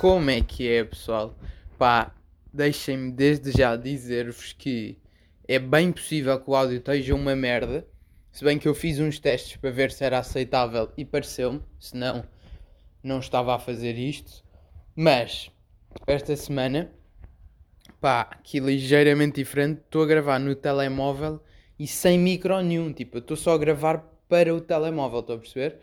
[0.00, 1.36] Como é que é, pessoal?
[1.76, 2.14] Pá,
[2.50, 4.96] deixem-me desde já dizer-vos que
[5.46, 7.86] é bem possível que o áudio esteja uma merda.
[8.32, 12.24] Se bem que eu fiz uns testes para ver se era aceitável e pareceu-me, senão
[13.02, 14.42] não estava a fazer isto.
[14.96, 15.50] Mas
[16.06, 16.90] esta semana,
[18.00, 21.44] pá, aqui ligeiramente diferente, estou a gravar no telemóvel
[21.78, 22.90] e sem micro nenhum.
[22.90, 25.78] Tipo, eu estou só a gravar para o telemóvel, estou a perceber?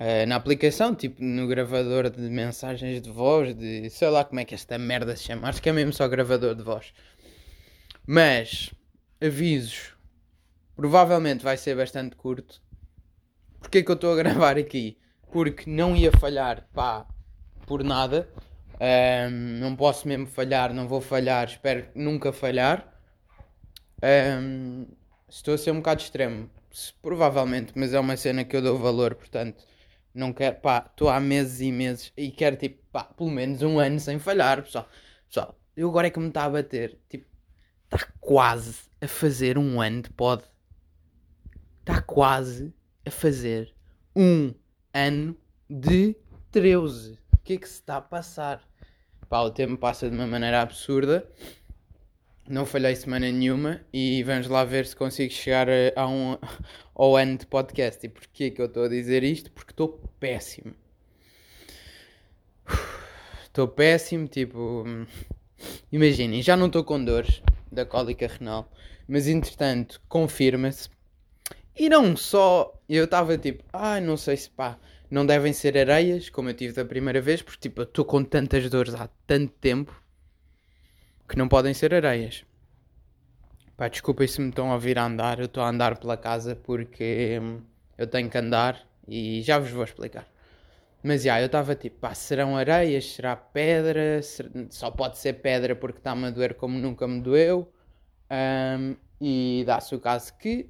[0.00, 4.46] Uh, na aplicação, tipo no gravador de mensagens de voz, de sei lá como é
[4.46, 6.94] que esta merda se chama, acho que é mesmo só gravador de voz.
[8.06, 8.70] Mas,
[9.22, 9.94] avisos,
[10.74, 12.62] provavelmente vai ser bastante curto.
[13.58, 14.96] Porquê que eu estou a gravar aqui?
[15.30, 17.06] Porque não ia falhar, pá,
[17.66, 18.26] por nada.
[18.80, 22.90] Um, não posso mesmo falhar, não vou falhar, espero nunca falhar.
[24.02, 24.86] Um,
[25.28, 26.48] estou a ser um bocado extremo,
[27.02, 29.68] provavelmente, mas é uma cena que eu dou valor, portanto
[30.14, 33.78] não quero, pá, estou há meses e meses e quero, tipo, pá, pelo menos um
[33.78, 34.88] ano sem falhar, pessoal.
[35.28, 37.26] Pessoal, eu agora é que me está a bater, tipo,
[37.84, 40.44] está quase a fazer um ano de pod.
[41.80, 42.74] Está quase
[43.06, 43.74] a fazer
[44.14, 44.54] um
[44.92, 45.36] ano
[45.68, 46.16] de
[46.50, 47.18] 13.
[47.32, 48.62] O que é que se está a passar?
[49.28, 51.28] Pá, o tempo passa de uma maneira absurda.
[52.50, 56.36] Não falhei semana nenhuma e vamos lá ver se consigo chegar a, um,
[56.96, 58.04] ao ano de podcast.
[58.04, 59.52] E porquê que eu estou a dizer isto?
[59.52, 60.74] Porque estou péssimo.
[63.44, 64.84] Estou péssimo, tipo.
[65.92, 67.40] Imaginem, já não estou com dores
[67.70, 68.68] da cólica renal,
[69.06, 70.88] mas entretanto confirma-se.
[71.78, 74.76] E não só, eu estava tipo, ah, não sei se pá,
[75.08, 78.24] não devem ser areias, como eu tive da primeira vez, porque tipo, eu estou com
[78.24, 79.99] tantas dores há tanto tempo
[81.30, 82.44] que não podem ser areias.
[83.76, 86.56] Pá, desculpem se me estão a ouvir a andar, eu estou a andar pela casa
[86.56, 87.60] porque hum,
[87.96, 90.26] eu tenho que andar e já vos vou explicar.
[91.02, 94.20] Mas já, eu estava tipo, pá, serão areias, será pedra,
[94.70, 97.72] só pode ser pedra porque está-me a doer como nunca me doeu.
[98.30, 100.68] Um, e dá-se o caso que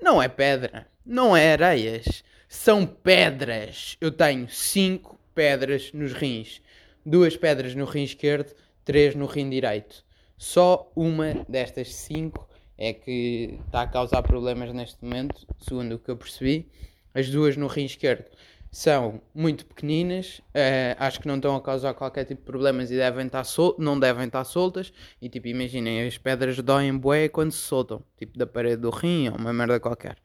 [0.00, 3.96] não é pedra, não é areias, são pedras.
[4.00, 6.62] Eu tenho cinco pedras nos rins,
[7.04, 8.54] duas pedras no rim esquerdo
[8.88, 10.02] 3 no rim direito.
[10.38, 16.10] Só uma destas 5 é que está a causar problemas neste momento, segundo o que
[16.10, 16.66] eu percebi.
[17.12, 18.24] As duas no rim esquerdo
[18.72, 22.96] são muito pequeninas, uh, acho que não estão a causar qualquer tipo de problemas e
[22.96, 24.90] devem estar sol não devem estar soltas.
[25.20, 29.28] E tipo, imaginem, as pedras doem bué quando se soltam, tipo da parede do rim
[29.28, 30.16] ou uma merda qualquer.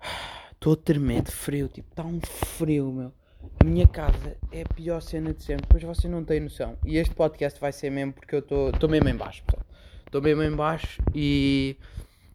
[0.50, 3.19] Estou a tremer de frio, tipo, está um frio, meu.
[3.60, 6.78] A minha casa é a pior cena de sempre, pois vocês não têm noção.
[6.84, 9.66] E este podcast vai ser mesmo porque eu estou mesmo em baixo, pessoal.
[10.06, 11.76] Estou mesmo em baixo e,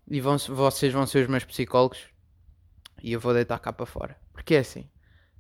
[0.08, 2.00] e vão, vocês vão ser os meus psicólogos
[3.04, 4.18] e eu vou deitar cá para fora.
[4.34, 4.90] Porque é assim,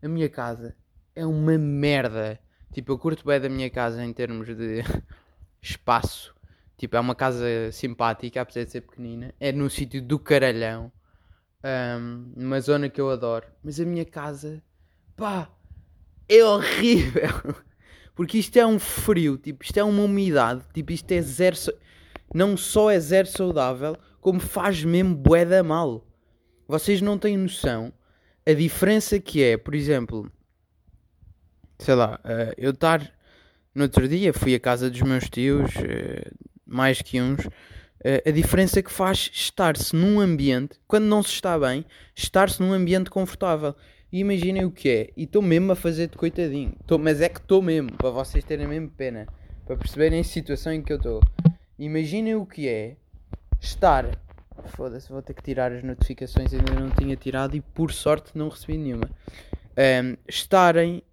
[0.03, 0.75] a minha casa
[1.15, 2.39] é uma merda.
[2.73, 4.83] Tipo, eu curto bem da minha casa em termos de
[5.61, 6.35] espaço.
[6.77, 9.33] Tipo, é uma casa simpática, apesar de ser pequenina.
[9.39, 10.91] É num sítio do caralhão.
[11.63, 13.47] Um, numa zona que eu adoro.
[13.63, 14.61] Mas a minha casa,
[15.15, 15.49] pá,
[16.29, 17.55] é horrível.
[18.15, 21.57] Porque isto é um frio, tipo, isto é uma umidade, tipo, isto é zero.
[22.33, 26.07] Não só é zero saudável, como faz mesmo boeda mal.
[26.67, 27.93] Vocês não têm noção
[28.47, 30.31] a diferença que é, por exemplo,
[31.79, 33.11] sei lá, uh, eu estar
[33.73, 36.31] no outro dia fui à casa dos meus tios, uh,
[36.65, 37.51] mais que uns, uh,
[38.23, 41.83] a diferença que faz estar-se num ambiente, quando não se está bem,
[42.15, 43.75] estar-se num ambiente confortável.
[44.15, 45.09] E imaginem o que é.
[45.17, 46.73] E estou mesmo a fazer de coitadinho.
[46.87, 49.27] Tô, mas é que estou mesmo, para vocês terem mesmo pena.
[49.65, 51.21] Para perceberem a situação em que eu estou.
[51.77, 52.95] Imaginem o que é
[53.59, 54.17] estar.
[54.67, 56.53] Foda-se, vou ter que tirar as notificações.
[56.53, 59.09] Ainda não tinha tirado e por sorte não recebi nenhuma.
[59.77, 61.03] Um, estarem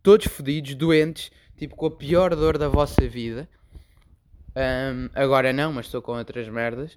[0.00, 3.48] todos fodidos, doentes, tipo com a pior dor da vossa vida.
[4.54, 6.96] Um, agora não, mas estou com outras merdas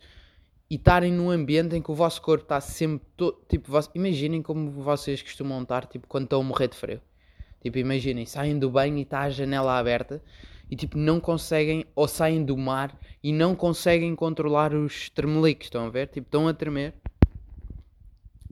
[0.75, 3.07] e estarem num ambiente em que o vosso corpo está sempre
[3.47, 7.01] tipo, vos, imaginem como vocês costumam estar tipo quando estão a morrer de frio.
[7.61, 10.21] Tipo, imaginem, saem do banho e está a janela aberta
[10.69, 12.93] e tipo não conseguem ou saem do mar
[13.23, 16.09] e não conseguem controlar os tremeliques, estão a ver?
[16.09, 16.93] Tipo, estão a tremer.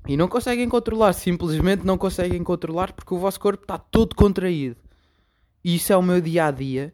[0.07, 4.77] E não conseguem controlar, simplesmente não conseguem controlar porque o vosso corpo está todo contraído.
[5.61, 6.93] E isso é o meu dia a dia.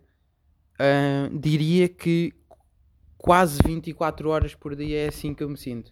[0.74, 2.34] Uh, diria que
[3.20, 5.92] quase 24 horas por dia é assim que eu me sinto.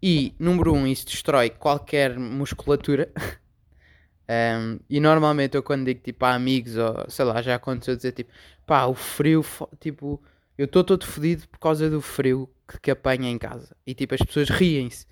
[0.00, 3.12] E, número 1, um, isso destrói qualquer musculatura.
[4.30, 8.12] um, e normalmente eu quando digo tipo a amigos ou sei lá, já aconteceu dizer
[8.12, 8.30] tipo
[8.70, 9.44] pá, o frio,
[9.80, 10.22] tipo,
[10.56, 13.74] eu estou todo fodido por causa do frio que, que apanha em casa.
[13.84, 15.06] E tipo, as pessoas riem-se.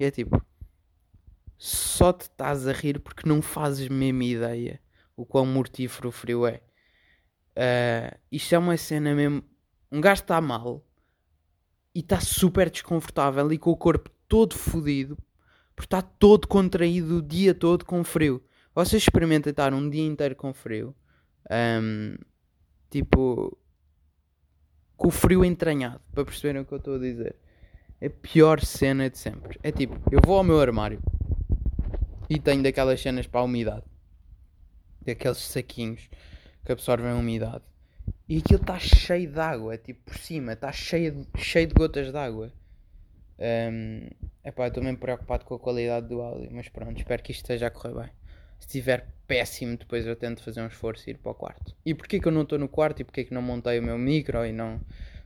[0.00, 0.42] E é tipo,
[1.58, 4.80] só te estás a rir porque não fazes mesmo ideia
[5.14, 6.62] o quão mortífero o frio é.
[7.54, 9.44] Uh, isto é uma cena mesmo.
[9.92, 10.82] Um gajo está mal
[11.94, 15.18] e está super desconfortável e com o corpo todo fodido
[15.74, 18.42] porque está todo contraído o dia todo com frio.
[18.74, 20.94] Vocês experimentem estar um dia inteiro com frio,
[21.50, 22.16] um,
[22.90, 23.58] tipo,
[24.96, 27.36] com o frio entranhado, para perceberem o que eu estou a dizer.
[28.00, 29.58] É a pior cena de sempre.
[29.62, 31.00] É tipo, eu vou ao meu armário
[32.28, 33.84] e tenho daquelas cenas para a umidade,
[35.04, 36.08] daqueles saquinhos
[36.64, 37.64] que absorvem a umidade.
[38.28, 42.16] E aquilo está cheio de água, tipo por cima, está cheio cheio de gotas de
[42.16, 42.52] água.
[43.38, 44.08] Um,
[44.44, 47.66] epá, estou mesmo preocupado com a qualidade do áudio, mas pronto, espero que isto esteja
[47.66, 48.10] a correr bem.
[48.58, 51.74] Se estiver péssimo, depois eu tento fazer um esforço e ir para o quarto.
[51.84, 53.98] E porquê que eu não estou no quarto e porquê que não montei o meu
[53.98, 54.80] micro e não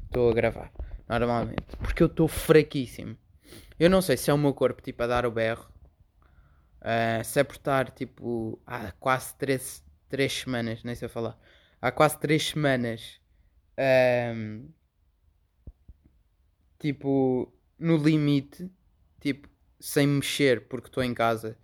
[0.05, 0.73] estou a gravar?
[1.09, 1.77] Normalmente.
[1.79, 3.17] Porque eu estou fraquíssimo.
[3.79, 5.71] Eu não sei se é o meu corpo tipo a dar o berro.
[6.81, 11.39] Uh, se é por estar tipo há quase 3, três semanas, nem sei falar.
[11.81, 13.21] Há quase 3 semanas.
[13.79, 14.69] Um,
[16.79, 18.71] tipo, no limite,
[19.21, 21.57] tipo, sem mexer porque estou em casa,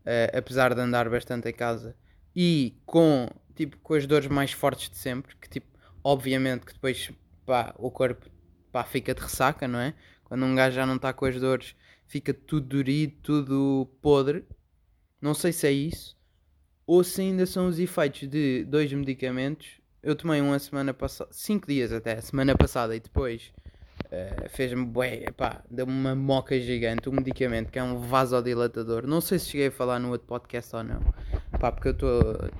[0.00, 1.96] uh, apesar de andar bastante em casa,
[2.34, 5.66] e com, tipo, com as dores mais fortes de sempre, que tipo,
[6.04, 7.10] obviamente que depois,
[7.44, 8.26] pá, o corpo,
[8.70, 9.94] pá, fica de ressaca, não é?
[10.24, 11.74] Quando um gajo já não está com as dores,
[12.06, 14.44] fica tudo dorido, tudo podre.
[15.20, 16.15] Não sei se é isso,
[16.86, 19.80] ou se ainda são os efeitos de dois medicamentos.
[20.02, 23.52] Eu tomei uma semana passada, cinco dias até, semana passada, e depois
[24.06, 24.86] Uh, fez-me
[25.36, 29.06] pá, deu-me uma moca gigante, um medicamento que é um vasodilatador.
[29.06, 31.00] Não sei se cheguei a falar no outro podcast ou não,
[31.58, 32.50] pá, porque eu estou,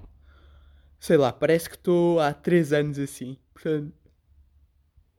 [0.99, 3.93] sei lá, parece que estou há 3 anos assim, portanto,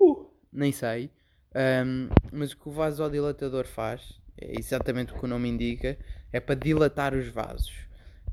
[0.02, 1.12] uh, nem sei.
[1.56, 5.98] Um, mas o que o vasodilatador faz, é exatamente o que o nome indica,
[6.34, 7.87] é para dilatar os vasos.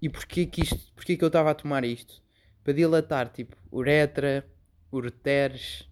[0.05, 2.23] E porquê que, isto, porquê que eu estava a tomar isto?
[2.63, 4.47] Para dilatar, tipo, uretra,
[4.93, 5.89] ureteres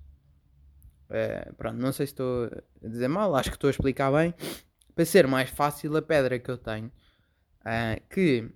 [1.13, 2.47] Uh, pronto, não sei se estou
[2.83, 4.33] a dizer mal, acho que estou a explicar bem.
[4.95, 8.51] Para ser mais fácil, a pedra que eu tenho, uh, que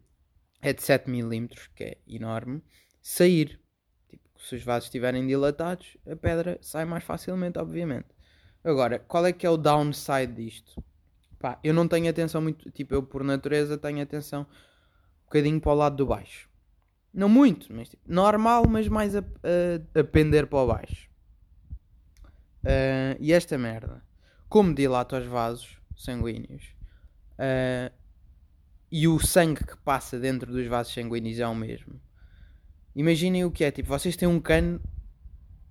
[0.63, 2.63] é de 7mm, que é enorme,
[3.03, 3.61] sair.
[4.09, 8.09] Tipo, se os vasos estiverem dilatados, a pedra sai mais facilmente, obviamente.
[8.65, 10.83] Agora, qual é que é o downside disto?
[11.39, 14.47] Pá, eu não tenho atenção muito, tipo, eu por natureza tenho atenção
[15.27, 16.49] bocadinho para o lado do baixo.
[17.13, 21.09] Não muito, mas tipo, normal, mas mais a, a, a pender para o baixo.
[22.63, 24.03] Uh, e esta merda,
[24.49, 26.65] como dilata os vasos sanguíneos
[27.39, 27.95] uh,
[28.91, 32.01] e o sangue que passa dentro dos vasos sanguíneos é o mesmo.
[32.95, 34.81] Imaginem o que é, tipo, vocês têm um cano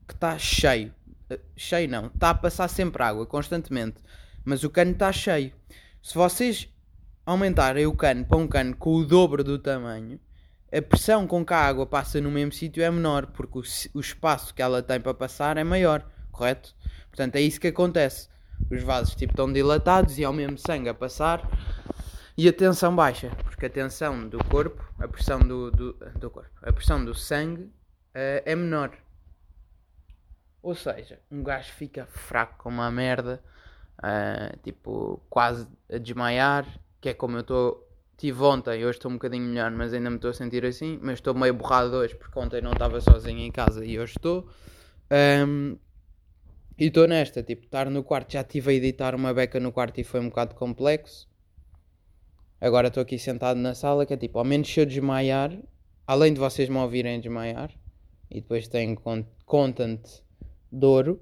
[0.08, 0.94] que está cheio.
[1.30, 3.98] Uh, cheio não, está a passar sempre água, constantemente.
[4.44, 5.52] Mas o cano está cheio.
[6.02, 6.70] Se vocês
[7.26, 10.20] aumentarem o cano para um cano com o dobro do tamanho,
[10.72, 13.64] a pressão com que a água passa no mesmo sítio é menor, porque o,
[13.94, 16.76] o espaço que ela tem para passar é maior, correto?
[17.08, 18.30] Portanto, é isso que acontece.
[18.70, 21.48] Os vasos tipo, estão dilatados e há o mesmo sangue a passar
[22.38, 26.52] e a tensão baixa, porque a tensão do corpo, a pressão do, do, do corpo,
[26.62, 28.92] a pressão do sangue uh, é menor.
[30.62, 33.42] Ou seja, um gajo fica fraco como uma merda,
[34.00, 36.66] uh, tipo, quase a desmaiar,
[37.06, 37.88] que é como eu estou.
[38.18, 40.98] Tive ontem, hoje estou um bocadinho melhor, mas ainda me estou a sentir assim.
[41.04, 44.50] Mas estou meio borrado hoje porque ontem não estava sozinho em casa e hoje estou.
[45.48, 45.78] Um,
[46.80, 48.34] e estou nesta, tipo, estar no quarto.
[48.34, 51.30] Já estive a editar uma beca no quarto e foi um bocado complexo.
[52.60, 55.56] Agora estou aqui sentado na sala, que é tipo, ao menos se eu desmaiar,
[56.08, 57.70] além de vocês me ouvirem desmaiar,
[58.32, 58.98] e depois tenho
[59.46, 60.02] content
[60.72, 61.22] de ouro,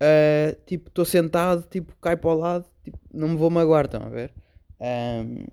[0.00, 4.02] uh, tipo, estou sentado, tipo, cai para o lado, tipo, não me vou magoar, estão
[4.02, 4.32] a ver?
[4.80, 5.46] Um,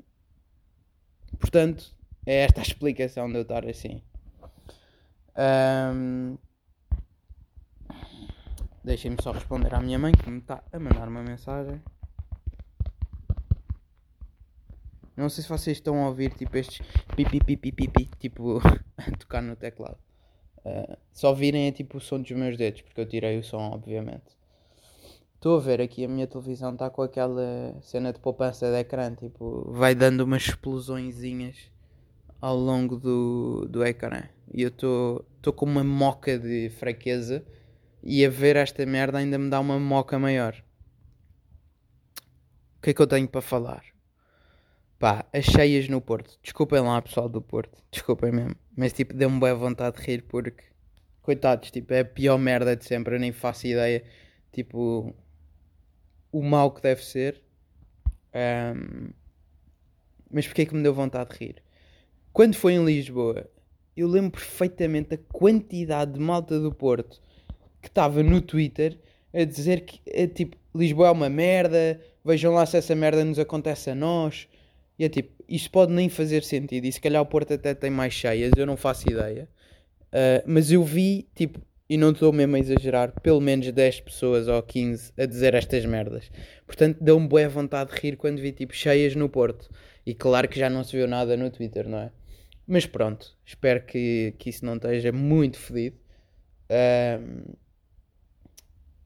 [1.39, 4.01] portanto, é esta a explicação de eu estar assim.
[5.37, 6.37] Um,
[8.85, 11.81] Deixem-me só responder à minha mãe que me está a mandar uma mensagem.
[15.17, 18.59] Não sei se vocês estão a ouvir tipo estes pipi pipi pipi tipo
[18.95, 19.97] a tocar no teclado.
[20.57, 23.71] Uh, só virem é tipo o som dos meus dedos, porque eu tirei o som,
[23.71, 24.37] obviamente.
[25.45, 29.13] Estou a ver aqui a minha televisão está com aquela cena de poupança de ecrã,
[29.13, 31.69] tipo, vai dando umas explosõezinhas
[32.41, 34.23] ao longo do, do ecrã.
[34.51, 37.45] E eu estou com uma moca de fraqueza
[38.01, 40.55] e a ver esta merda ainda me dá uma moca maior.
[42.79, 43.83] O que é que eu tenho para falar?
[44.97, 46.39] Pá, as cheias no Porto.
[46.41, 47.77] Desculpem lá, pessoal do Porto.
[47.91, 48.55] Desculpem mesmo.
[48.75, 50.63] Mas tipo, deu-me boa vontade de rir porque,
[51.21, 53.13] coitados, tipo, é a pior merda de sempre.
[53.13, 54.03] Eu nem faço ideia,
[54.51, 55.15] tipo,
[56.35, 57.41] o mal que deve ser.
[58.33, 59.09] Um,
[60.29, 61.63] mas porquê é que me deu vontade de rir?
[62.33, 63.49] Quando foi em Lisboa,
[63.95, 67.21] eu lembro perfeitamente a quantidade de malta do Porto
[67.81, 68.99] que estava no Twitter
[69.33, 73.39] a dizer que, é, tipo, Lisboa é uma merda, vejam lá se essa merda nos
[73.39, 74.49] acontece a nós.
[74.99, 76.85] E é tipo, isto pode nem fazer sentido.
[76.85, 79.47] E se calhar o Porto até tem mais cheias, eu não faço ideia.
[80.07, 84.47] Uh, mas eu vi, tipo, e não estou mesmo a exagerar, pelo menos 10 pessoas
[84.47, 86.31] ou 15 a dizer estas merdas.
[86.65, 89.69] Portanto, deu-me boa vontade de rir quando vi, tipo, cheias no Porto.
[90.05, 92.11] E claro que já não se viu nada no Twitter, não é?
[92.67, 95.97] Mas pronto, espero que, que isso não esteja muito fedido.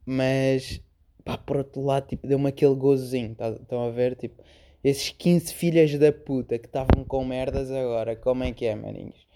[0.05, 0.81] Mas,
[1.24, 3.36] pá, por outro lado, tipo, deu-me aquele gozozinho.
[3.36, 4.15] Tá, estão a ver?
[4.15, 4.41] Tipo,
[4.83, 9.27] esses 15 filhas da puta que estavam com merdas agora, como é que é, maninhos?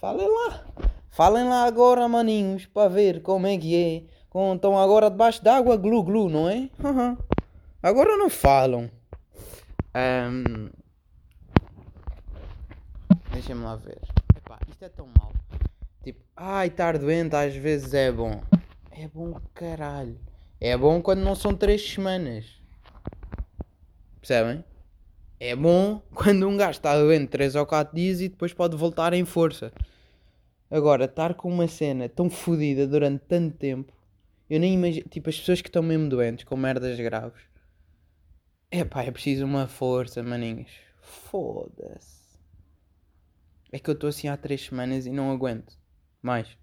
[0.00, 0.97] Falem lá!
[1.10, 4.18] Falem lá agora, maninhos, para ver como é que é.
[4.54, 6.68] Estão agora debaixo d'água, glu glu, não é?
[6.82, 7.16] Uhum.
[7.82, 8.90] Agora não falam.
[9.94, 10.68] Um...
[13.32, 14.00] Deixem-me lá ver.
[14.36, 15.32] Epá, isto é tão mau.
[16.02, 18.40] Tipo, ai, estar doente às vezes é bom.
[18.90, 20.18] É bom caralho.
[20.60, 22.46] É bom quando não são três semanas.
[24.20, 24.64] Percebem?
[25.40, 29.12] É bom quando um gajo está doente 3 ou 4 dias e depois pode voltar
[29.12, 29.72] em força.
[30.70, 33.92] Agora, estar com uma cena tão fodida durante tanto tempo,
[34.50, 35.08] eu nem imagino.
[35.08, 37.42] Tipo, as pessoas que estão mesmo doentes, com merdas graves.
[38.70, 40.70] É pá, é preciso uma força, maninhos.
[41.00, 42.18] Foda-se.
[43.72, 45.78] É que eu estou assim há 3 semanas e não aguento.
[46.20, 46.56] Mais.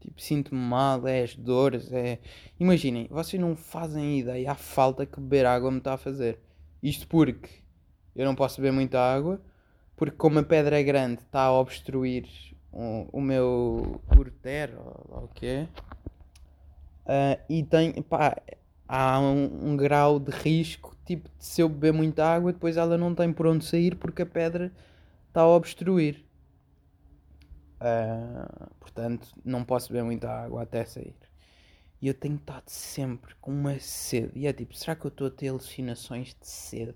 [0.00, 2.20] Tipo, sinto-me mal, é as dores, é.
[2.60, 6.38] Imaginem, vocês não fazem ideia a falta que beber água me está a fazer.
[6.82, 7.48] Isto porque
[8.14, 9.42] eu não posso beber muita água,
[9.96, 12.26] porque como a pedra é grande está a obstruir
[13.12, 15.68] o, meu ureter, ou, o que é,
[17.06, 18.36] uh, e tem, pá,
[18.86, 22.98] há um, um, grau de risco, tipo, de se eu beber muita água, depois ela
[22.98, 24.70] não tem por onde sair porque a pedra
[25.28, 26.24] está a obstruir.
[27.80, 31.14] Uh, portanto, não posso beber muita água até sair.
[32.00, 34.32] E eu tenho estado sempre com uma sede.
[34.34, 36.94] E é tipo, será que eu estou a ter alucinações de sede?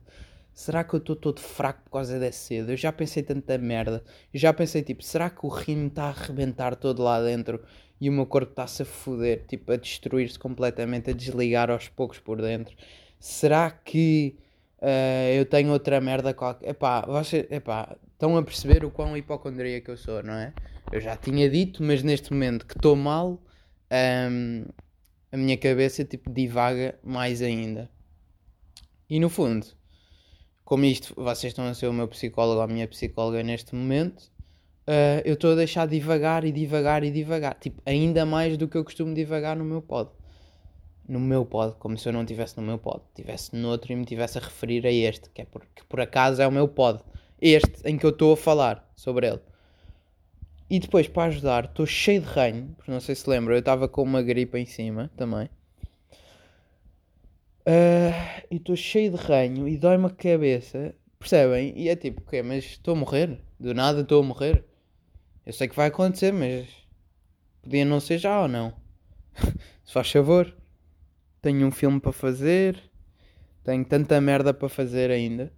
[0.60, 2.72] Será que eu estou todo fraco por causa da sede?
[2.72, 4.04] Eu já pensei tanta merda.
[4.30, 7.64] Eu já pensei, tipo, será que o rim está a arrebentar todo lá dentro
[7.98, 12.18] e o meu corpo está-se a foder, tipo, a destruir-se completamente, a desligar aos poucos
[12.18, 12.76] por dentro?
[13.18, 14.36] Será que
[14.82, 16.68] uh, eu tenho outra merda qualquer?
[16.68, 20.52] Epá, vocês, epá, estão a perceber o quão hipocondríaco eu sou, não é?
[20.92, 23.38] Eu já tinha dito, mas neste momento que estou mal, um,
[23.90, 24.64] ehm,
[25.32, 27.88] a minha cabeça, tipo, divaga mais ainda.
[29.08, 29.79] E no fundo
[30.70, 34.20] como isto, vocês estão a ser o meu psicólogo ou a minha psicóloga neste momento,
[34.86, 37.56] uh, eu estou a deixar divagar e divagar e divagar.
[37.58, 40.10] Tipo, ainda mais do que eu costumo divagar no meu pod.
[41.08, 43.02] No meu pod, como se eu não estivesse no meu pod.
[43.08, 46.40] Estivesse noutro e me estivesse a referir a este, que é por, que por acaso
[46.40, 47.00] é o meu pod.
[47.40, 49.40] Este em que eu estou a falar sobre ele.
[50.70, 53.88] E depois, para ajudar, estou cheio de ranho, porque não sei se lembram, eu estava
[53.88, 55.50] com uma gripe em cima também.
[57.60, 60.94] Uh, e estou cheio de ranho e dói-me a cabeça.
[61.18, 61.76] Percebem?
[61.76, 63.40] E é tipo, ok, mas estou a morrer.
[63.58, 64.64] Do nada estou a morrer.
[65.44, 66.66] Eu sei que vai acontecer, mas
[67.62, 68.74] podia não ser já ou não.
[69.84, 70.54] Se faz favor.
[71.42, 72.82] Tenho um filme para fazer.
[73.62, 75.52] Tenho tanta merda para fazer ainda.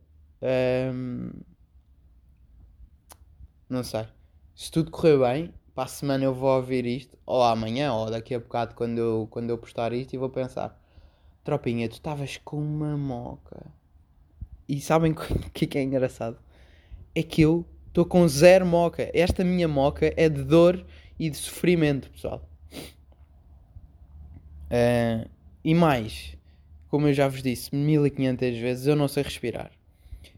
[0.93, 1.31] Um...
[3.69, 4.07] Não sei.
[4.55, 7.17] Se tudo correr bem, para a semana eu vou ouvir isto.
[7.25, 10.82] Ou amanhã, ou daqui a bocado quando eu, quando eu postar isto e vou pensar.
[11.45, 13.67] Tropinha, tu estavas com uma moca.
[14.69, 16.39] E sabem o que, que é engraçado?
[17.15, 19.11] É que eu estou com zero moca.
[19.13, 20.85] Esta minha moca é de dor
[21.19, 22.49] e de sofrimento, pessoal.
[24.71, 25.29] Uh,
[25.63, 26.37] e mais,
[26.89, 29.71] como eu já vos disse 1500 vezes, eu não sei respirar.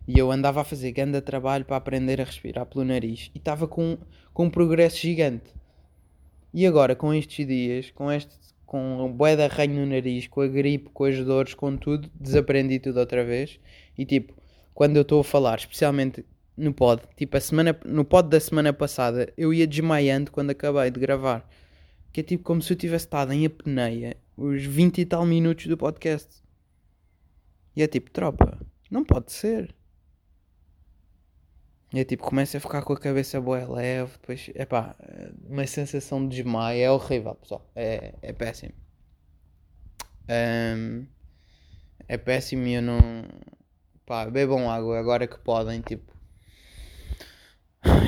[0.07, 3.31] E eu andava a fazer grande trabalho para aprender a respirar pelo nariz.
[3.35, 3.97] E estava com,
[4.33, 5.55] com um progresso gigante.
[6.53, 8.35] E agora, com estes dias, com este
[8.67, 12.79] com bué de arranho no nariz, com a gripe, com as dores, com tudo, desaprendi
[12.79, 13.59] tudo outra vez.
[13.97, 14.35] E tipo,
[14.75, 16.25] quando eu estou a falar, especialmente
[16.57, 20.91] no pod, tipo, a semana, no pod da semana passada, eu ia desmaiando quando acabei
[20.91, 21.49] de gravar.
[22.13, 25.67] Que é tipo como se eu tivesse estado em apneia os 20 e tal minutos
[25.67, 26.43] do podcast.
[27.77, 28.59] E é tipo, tropa,
[28.91, 29.75] não pode ser.
[31.95, 34.97] E é tipo, começa a ficar com a cabeça boa leve, depois, é pá,
[35.49, 38.75] uma sensação de desmaio, é horrível, pessoal, é, é péssimo.
[40.29, 41.07] Um,
[42.09, 42.99] é péssimo e eu não.
[44.05, 46.13] pá, bebam água agora que podem, tipo.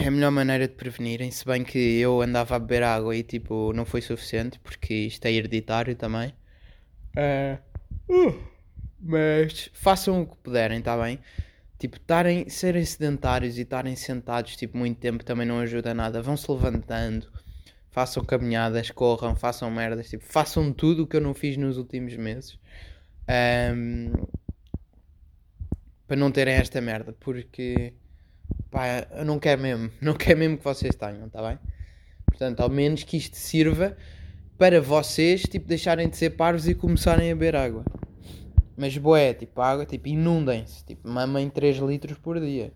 [0.02, 3.22] É a melhor maneira de prevenirem, se bem que eu andava a beber água e
[3.22, 6.34] tipo, não foi suficiente, porque isto é hereditário também.
[7.16, 7.56] Uh,
[8.12, 8.50] uh,
[8.98, 11.20] mas façam o que puderem, está bem?
[11.78, 16.22] Tipo, tarem, serem sedentários e estarem sentados tipo, muito tempo também não ajuda nada.
[16.22, 17.30] Vão-se levantando,
[17.90, 22.16] façam caminhadas, corram, façam merdas, tipo, façam tudo o que eu não fiz nos últimos
[22.16, 22.58] meses.
[23.74, 24.12] Um,
[26.06, 27.92] para não terem esta merda, porque
[28.70, 31.58] pá, eu não quero mesmo, não quero mesmo que vocês tenham, tá bem?
[32.26, 33.96] Portanto, ao menos que isto sirva
[34.58, 37.84] para vocês, tipo, deixarem de ser parvos e começarem a beber água.
[38.76, 42.72] Mas boé, tipo, água, tipo, inundem-se, tipo, mamem 3 litros por dia.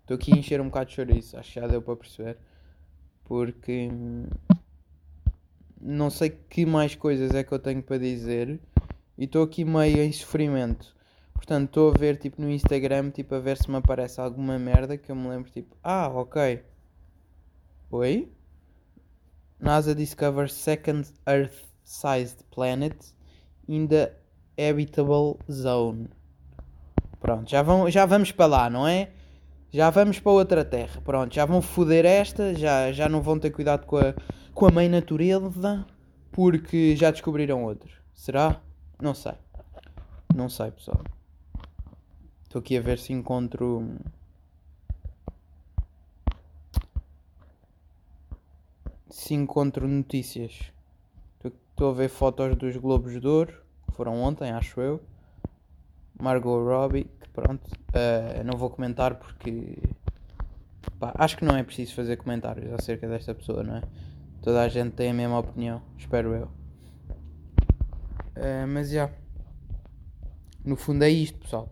[0.00, 2.38] Estou uh, aqui a encher um bocado de chouriço, acho que já deu para perceber.
[3.24, 3.90] Porque
[5.80, 8.60] não sei que mais coisas é que eu tenho para dizer
[9.18, 10.94] e estou aqui meio em sofrimento.
[11.34, 14.96] Portanto, estou a ver tipo no Instagram, tipo a ver se me aparece alguma merda
[14.96, 16.62] que eu me lembro, tipo, ah, ok.
[17.90, 18.32] Oi?
[19.58, 21.08] NASA discovers second
[21.92, 22.96] Earth-sized planet
[23.68, 24.12] in the
[24.56, 26.08] habitable zone.
[27.20, 29.10] Pronto, já, vão, já vamos para lá, não é?
[29.70, 31.00] Já vamos para outra terra.
[31.02, 34.14] Pronto, já vão foder esta, já, já não vão ter cuidado com a,
[34.54, 35.86] com a mãe natureza,
[36.32, 37.90] porque já descobriram outro.
[38.14, 38.60] Será?
[39.00, 39.34] Não sei.
[40.34, 41.04] Não sei, pessoal.
[42.44, 43.96] Estou aqui a ver se encontro.
[49.08, 50.71] Se encontro notícias.
[51.72, 53.52] Estou a ver fotos dos Globos de Ouro,
[53.86, 55.02] que foram ontem, acho eu.
[56.18, 57.68] Margot Robbie, que pronto.
[57.68, 59.78] Uh, não vou comentar porque.
[60.98, 63.82] Pá, acho que não é preciso fazer comentários acerca desta pessoa, não é?
[64.40, 66.44] Toda a gente tem a mesma opinião, espero eu.
[68.36, 68.94] Uh, mas já.
[68.94, 69.14] Yeah.
[70.64, 71.68] No fundo é isto, pessoal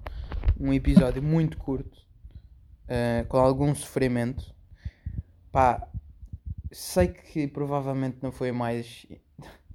[0.60, 1.98] um episódio muito curto,
[2.84, 4.54] uh, com algum sofrimento.
[5.50, 5.88] Pá,
[6.70, 9.06] sei que provavelmente não foi mais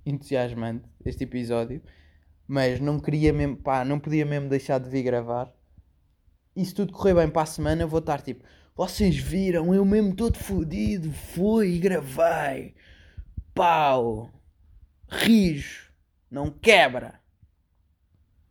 [0.06, 1.82] entusiasmante este episódio,
[2.48, 5.52] mas não queria mesmo, pá, não podia mesmo deixar de vir gravar.
[6.56, 8.44] E se tudo correr bem para a semana, vou estar tipo,
[8.76, 12.76] vocês viram, eu mesmo todo fodido, fui e gravei.
[13.54, 14.32] Pau,
[15.08, 15.92] rijo,
[16.30, 17.20] não quebra.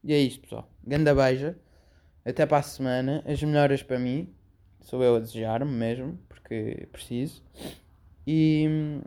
[0.03, 0.71] E é isto, pessoal.
[0.87, 1.59] Ganda beija.
[2.25, 3.25] Até para a semana.
[3.27, 4.35] As melhoras para mim.
[4.81, 7.43] Sou eu a desejar-me mesmo, porque preciso.
[8.27, 9.03] E hum,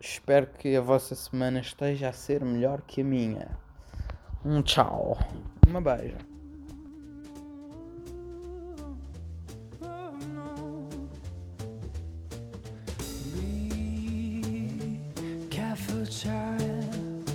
[0.00, 3.58] espero que a vossa semana esteja a ser melhor que a minha.
[4.44, 5.18] Um tchau.
[5.66, 6.18] Uma beija.
[16.10, 17.30] child.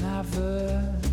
[0.00, 1.03] Never